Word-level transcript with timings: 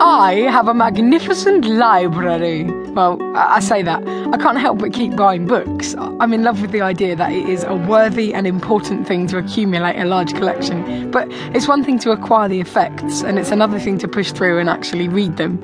I 0.00 0.46
have 0.50 0.68
a 0.68 0.74
magnificent 0.74 1.64
library. 1.64 2.64
Well, 2.64 3.18
I 3.34 3.60
say 3.60 3.82
that. 3.82 4.06
I 4.06 4.36
can't 4.36 4.58
help 4.58 4.78
but 4.78 4.92
keep 4.92 5.16
buying 5.16 5.46
books. 5.46 5.94
I'm 5.98 6.34
in 6.34 6.42
love 6.42 6.60
with 6.60 6.70
the 6.70 6.82
idea 6.82 7.16
that 7.16 7.32
it 7.32 7.48
is 7.48 7.64
a 7.64 7.74
worthy 7.74 8.34
and 8.34 8.46
important 8.46 9.06
thing 9.06 9.26
to 9.28 9.38
accumulate 9.38 9.98
a 9.98 10.04
large 10.04 10.34
collection. 10.34 11.10
But 11.10 11.28
it's 11.54 11.66
one 11.66 11.82
thing 11.82 11.98
to 12.00 12.10
acquire 12.10 12.46
the 12.46 12.60
effects, 12.60 13.22
and 13.22 13.38
it's 13.38 13.50
another 13.50 13.78
thing 13.78 13.96
to 13.98 14.08
push 14.08 14.32
through 14.32 14.58
and 14.58 14.68
actually 14.68 15.08
read 15.08 15.38
them. 15.38 15.60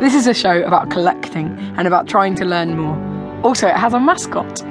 This 0.00 0.14
is 0.14 0.28
a 0.28 0.34
show 0.34 0.62
about 0.62 0.90
collecting 0.90 1.58
and 1.76 1.88
about 1.88 2.06
trying 2.06 2.36
to 2.36 2.44
learn 2.44 2.78
more. 2.78 3.42
Also, 3.42 3.66
it 3.66 3.76
has 3.76 3.94
a 3.94 4.00
mascot. 4.00 4.62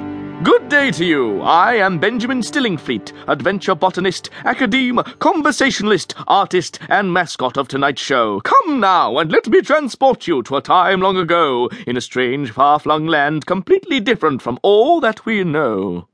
Good 0.42 0.70
day 0.70 0.90
to 0.92 1.04
you. 1.04 1.42
I 1.42 1.74
am 1.74 1.98
Benjamin 1.98 2.40
Stillingfleet, 2.40 3.12
adventure 3.28 3.74
botanist, 3.74 4.30
academe, 4.46 5.02
conversationalist, 5.18 6.14
artist, 6.26 6.78
and 6.88 7.12
mascot 7.12 7.58
of 7.58 7.68
tonight's 7.68 8.00
show. 8.00 8.40
Come 8.40 8.80
now 8.80 9.18
and 9.18 9.30
let 9.30 9.48
me 9.48 9.60
transport 9.60 10.26
you 10.26 10.42
to 10.44 10.56
a 10.56 10.62
time 10.62 11.02
long 11.02 11.18
ago 11.18 11.68
in 11.86 11.98
a 11.98 12.00
strange, 12.00 12.52
far-flung 12.52 13.06
land 13.06 13.44
completely 13.44 14.00
different 14.00 14.40
from 14.40 14.58
all 14.62 14.98
that 15.00 15.26
we 15.26 15.44
know. 15.44 16.08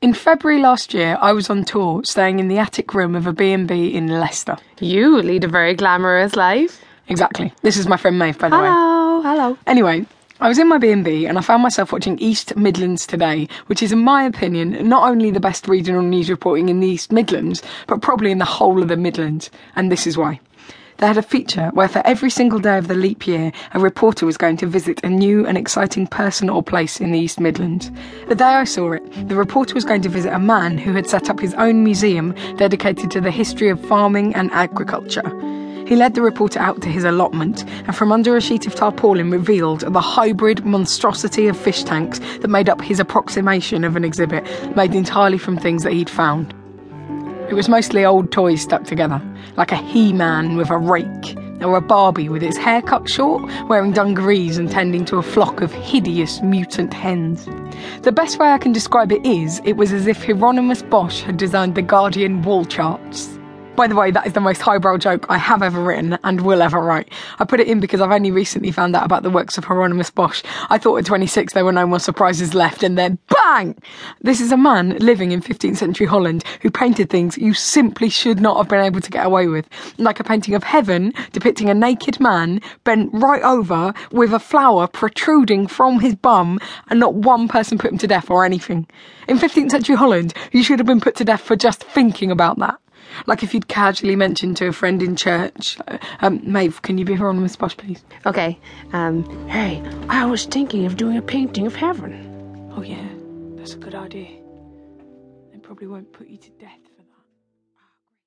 In 0.00 0.14
February 0.14 0.62
last 0.62 0.94
year, 0.94 1.18
I 1.20 1.34
was 1.34 1.50
on 1.50 1.66
tour, 1.66 2.00
staying 2.04 2.38
in 2.38 2.48
the 2.48 2.56
attic 2.56 2.94
room 2.94 3.14
of 3.14 3.26
a 3.26 3.34
B&B 3.34 3.88
in 3.94 4.18
Leicester. 4.18 4.56
You 4.80 5.20
lead 5.20 5.44
a 5.44 5.48
very 5.48 5.74
glamorous 5.74 6.36
life. 6.36 6.82
Exactly. 7.06 7.52
This 7.60 7.76
is 7.76 7.86
my 7.86 7.98
friend 7.98 8.18
Maeve, 8.18 8.38
by 8.38 8.48
the 8.48 8.56
way. 8.56 8.62
Hello, 8.62 9.20
hello. 9.20 9.58
Anyway, 9.66 10.06
I 10.42 10.48
was 10.48 10.58
in 10.58 10.66
my 10.66 10.78
B&B 10.78 11.24
and 11.26 11.38
I 11.38 11.40
found 11.40 11.62
myself 11.62 11.92
watching 11.92 12.18
East 12.18 12.56
Midlands 12.56 13.06
Today, 13.06 13.46
which 13.66 13.80
is 13.80 13.92
in 13.92 14.00
my 14.00 14.24
opinion 14.24 14.88
not 14.88 15.08
only 15.08 15.30
the 15.30 15.38
best 15.38 15.68
regional 15.68 16.02
news 16.02 16.28
reporting 16.28 16.68
in 16.68 16.80
the 16.80 16.88
East 16.88 17.12
Midlands, 17.12 17.62
but 17.86 18.02
probably 18.02 18.32
in 18.32 18.38
the 18.38 18.44
whole 18.44 18.82
of 18.82 18.88
the 18.88 18.96
Midlands, 18.96 19.52
and 19.76 19.92
this 19.92 20.04
is 20.04 20.18
why. 20.18 20.40
They 20.98 21.06
had 21.06 21.16
a 21.16 21.22
feature 21.22 21.70
where 21.74 21.86
for 21.86 22.04
every 22.04 22.28
single 22.28 22.58
day 22.58 22.76
of 22.76 22.88
the 22.88 22.96
leap 22.96 23.24
year, 23.24 23.52
a 23.72 23.78
reporter 23.78 24.26
was 24.26 24.36
going 24.36 24.56
to 24.56 24.66
visit 24.66 24.98
a 25.04 25.08
new 25.08 25.46
and 25.46 25.56
exciting 25.56 26.08
person 26.08 26.50
or 26.50 26.60
place 26.60 27.00
in 27.00 27.12
the 27.12 27.20
East 27.20 27.38
Midlands. 27.38 27.92
The 28.26 28.34
day 28.34 28.44
I 28.44 28.64
saw 28.64 28.94
it, 28.94 29.28
the 29.28 29.36
reporter 29.36 29.76
was 29.76 29.84
going 29.84 30.02
to 30.02 30.08
visit 30.08 30.32
a 30.32 30.40
man 30.40 30.76
who 30.76 30.92
had 30.92 31.06
set 31.06 31.30
up 31.30 31.38
his 31.38 31.54
own 31.54 31.84
museum 31.84 32.34
dedicated 32.56 33.12
to 33.12 33.20
the 33.20 33.30
history 33.30 33.68
of 33.68 33.80
farming 33.86 34.34
and 34.34 34.50
agriculture. 34.50 35.30
He 35.86 35.96
led 35.96 36.14
the 36.14 36.22
reporter 36.22 36.58
out 36.58 36.80
to 36.82 36.88
his 36.88 37.04
allotment, 37.04 37.64
and 37.86 37.94
from 37.94 38.12
under 38.12 38.36
a 38.36 38.40
sheet 38.40 38.66
of 38.66 38.74
tarpaulin 38.74 39.30
revealed 39.30 39.80
the 39.80 40.00
hybrid 40.00 40.64
monstrosity 40.64 41.48
of 41.48 41.56
fish 41.56 41.82
tanks 41.82 42.18
that 42.40 42.48
made 42.48 42.68
up 42.68 42.80
his 42.80 43.00
approximation 43.00 43.84
of 43.84 43.96
an 43.96 44.04
exhibit, 44.04 44.44
made 44.76 44.94
entirely 44.94 45.38
from 45.38 45.56
things 45.56 45.82
that 45.82 45.92
he'd 45.92 46.10
found. 46.10 46.54
It 47.50 47.54
was 47.54 47.68
mostly 47.68 48.04
old 48.04 48.32
toys 48.32 48.62
stuck 48.62 48.84
together, 48.84 49.20
like 49.56 49.72
a 49.72 49.76
He 49.76 50.12
Man 50.12 50.56
with 50.56 50.70
a 50.70 50.78
rake, 50.78 51.36
or 51.60 51.76
a 51.76 51.82
Barbie 51.82 52.28
with 52.28 52.42
its 52.42 52.56
hair 52.56 52.80
cut 52.80 53.08
short, 53.08 53.42
wearing 53.68 53.92
dungarees 53.92 54.56
and 54.56 54.70
tending 54.70 55.04
to 55.06 55.18
a 55.18 55.22
flock 55.22 55.60
of 55.60 55.72
hideous 55.72 56.40
mutant 56.40 56.94
hens. 56.94 57.46
The 58.02 58.12
best 58.12 58.38
way 58.38 58.48
I 58.48 58.58
can 58.58 58.72
describe 58.72 59.12
it 59.12 59.26
is, 59.26 59.60
it 59.64 59.76
was 59.76 59.92
as 59.92 60.06
if 60.06 60.24
Hieronymus 60.24 60.82
Bosch 60.82 61.20
had 61.22 61.36
designed 61.36 61.74
the 61.74 61.82
Guardian 61.82 62.42
wall 62.42 62.64
charts. 62.64 63.38
By 63.74 63.86
the 63.86 63.96
way, 63.96 64.10
that 64.10 64.26
is 64.26 64.34
the 64.34 64.40
most 64.40 64.60
highbrow 64.60 64.98
joke 64.98 65.24
I 65.30 65.38
have 65.38 65.62
ever 65.62 65.82
written 65.82 66.18
and 66.24 66.42
will 66.42 66.60
ever 66.60 66.78
write. 66.78 67.10
I 67.38 67.46
put 67.46 67.58
it 67.58 67.68
in 67.68 67.80
because 67.80 68.02
I've 68.02 68.12
only 68.12 68.30
recently 68.30 68.70
found 68.70 68.94
out 68.94 69.04
about 69.04 69.22
the 69.22 69.30
works 69.30 69.56
of 69.56 69.64
Hieronymus 69.64 70.10
Bosch. 70.10 70.42
I 70.68 70.76
thought 70.76 70.98
at 70.98 71.06
26 71.06 71.54
there 71.54 71.64
were 71.64 71.72
no 71.72 71.86
more 71.86 71.98
surprises 71.98 72.52
left, 72.52 72.82
and 72.82 72.98
then 72.98 73.18
bang! 73.28 73.74
This 74.20 74.42
is 74.42 74.52
a 74.52 74.58
man 74.58 74.98
living 74.98 75.32
in 75.32 75.40
15th 75.40 75.78
century 75.78 76.06
Holland 76.06 76.44
who 76.60 76.70
painted 76.70 77.08
things 77.08 77.38
you 77.38 77.54
simply 77.54 78.10
should 78.10 78.40
not 78.40 78.58
have 78.58 78.68
been 78.68 78.84
able 78.84 79.00
to 79.00 79.10
get 79.10 79.24
away 79.24 79.48
with. 79.48 79.66
Like 79.96 80.20
a 80.20 80.24
painting 80.24 80.54
of 80.54 80.64
heaven 80.64 81.14
depicting 81.32 81.70
a 81.70 81.74
naked 81.74 82.20
man 82.20 82.60
bent 82.84 83.08
right 83.14 83.42
over 83.42 83.94
with 84.10 84.34
a 84.34 84.38
flower 84.38 84.86
protruding 84.86 85.66
from 85.66 85.98
his 85.98 86.14
bum, 86.14 86.60
and 86.90 87.00
not 87.00 87.14
one 87.14 87.48
person 87.48 87.78
put 87.78 87.90
him 87.90 87.98
to 87.98 88.06
death 88.06 88.28
or 88.28 88.44
anything. 88.44 88.86
In 89.28 89.38
15th 89.38 89.70
century 89.70 89.96
Holland, 89.96 90.34
you 90.52 90.62
should 90.62 90.78
have 90.78 90.86
been 90.86 91.00
put 91.00 91.16
to 91.16 91.24
death 91.24 91.40
for 91.40 91.56
just 91.56 91.82
thinking 91.82 92.30
about 92.30 92.58
that. 92.58 92.78
Like 93.26 93.42
if 93.42 93.54
you'd 93.54 93.68
casually 93.68 94.16
mentioned 94.16 94.56
to 94.58 94.68
a 94.68 94.72
friend 94.72 95.02
in 95.02 95.16
church, 95.16 95.78
um, 96.20 96.40
Maeve, 96.44 96.82
can 96.82 96.98
you 96.98 97.04
be 97.04 97.12
on 97.12 97.18
Hieronymus 97.18 97.56
Bosch, 97.56 97.76
please? 97.76 98.04
Okay. 98.26 98.58
Um, 98.92 99.24
Hey, 99.48 99.82
I 100.08 100.24
was 100.26 100.44
thinking 100.46 100.86
of 100.86 100.96
doing 100.96 101.16
a 101.16 101.22
painting 101.22 101.66
of 101.66 101.74
heaven. 101.74 102.70
Oh 102.76 102.82
yeah, 102.82 103.06
that's 103.56 103.74
a 103.74 103.78
good 103.78 103.94
idea. 103.94 104.28
They 105.52 105.58
probably 105.58 105.86
won't 105.86 106.12
put 106.12 106.28
you 106.28 106.38
to 106.38 106.50
death. 106.50 106.78